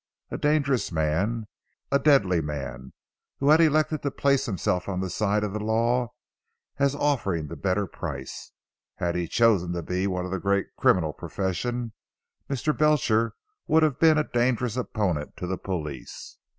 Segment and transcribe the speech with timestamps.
[0.31, 1.45] A dangerous man,
[1.91, 2.91] a deadly man,
[3.37, 6.07] who had elected to place himself on the side of the law,
[6.79, 8.51] as offering the better price.
[8.95, 11.93] Had he chosen to be one of the great criminal profession,
[12.49, 12.75] Mr.
[12.75, 13.33] Belcher
[13.67, 16.39] would have been a dangerous opponent to the police.